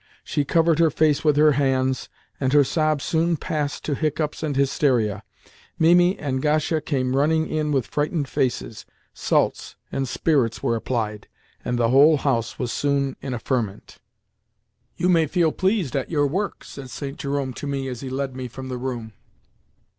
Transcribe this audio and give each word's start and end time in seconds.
She 0.23 0.43
covered 0.45 0.79
her 0.79 0.89
face 0.89 1.23
with 1.23 1.37
her 1.37 1.51
hands, 1.51 2.09
and 2.39 2.53
her 2.53 2.63
sobs 2.63 3.03
soon 3.03 3.37
passed 3.37 3.85
to 3.85 3.93
hiccups 3.93 4.41
and 4.41 4.55
hysteria. 4.55 5.21
Mimi 5.77 6.17
and 6.17 6.41
Gasha 6.41 6.81
came 6.81 7.15
running 7.15 7.47
in 7.47 7.71
with 7.71 7.85
frightened 7.85 8.27
faces, 8.27 8.87
salts 9.13 9.75
and 9.91 10.07
spirits 10.07 10.63
were 10.63 10.75
applied, 10.75 11.27
and 11.63 11.77
the 11.77 11.89
whole 11.89 12.17
house 12.17 12.57
was 12.57 12.71
soon 12.71 13.15
in 13.21 13.35
a 13.35 13.39
ferment. 13.39 13.99
"You 14.97 15.07
may 15.07 15.27
feel 15.27 15.51
pleased 15.51 15.95
at 15.95 16.09
your 16.09 16.25
work," 16.25 16.63
said 16.63 16.89
St. 16.89 17.19
Jerome 17.19 17.53
to 17.53 17.67
me 17.67 17.87
as 17.87 18.01
he 18.01 18.09
led 18.09 18.35
me 18.35 18.47
from 18.47 18.69
the 18.69 18.79
room. 18.79 19.13